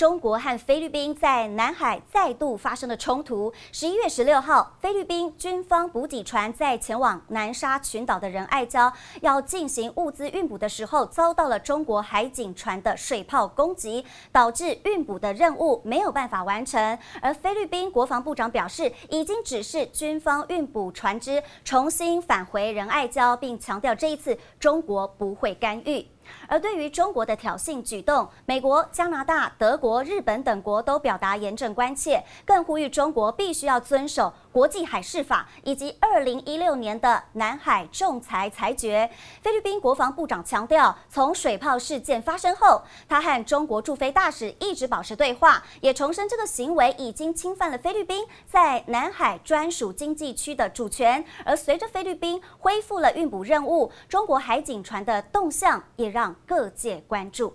[0.00, 3.52] 中国和菲律宾在南海再度发生了冲突。
[3.70, 8.90] 十一月十六号，菲律宾军方补给船在前往南沙群岛的仁爱礁
[9.20, 14.02] 要进行物资运补的时候，遭到了中国海警船的水炮攻击，
[14.32, 16.98] 导致运补的任务没有办法完成。
[17.20, 26.06] 而菲律宾国防部长表示，已经指示军方运补船只重新返回仁爱礁，并强调这一次中国不会干预。
[26.48, 39.08] 而对于中国的挑衅举动，美国、加拿大、德国、日本等国都表达严正关切，更呼吁中国必须要遵守国际海事法以及二零一六年的南海仲裁裁决。
[39.42, 51.24] 菲律宾国防部长强调，从水炮事件发生后，他和中国驻菲大使一直保持对话，也重申这个行为已经侵犯了菲律宾在南海专属经济区的主权。
[51.44, 57.54] 而随着菲律宾恢复了运补任务，中国海警船的动向也让各界关注，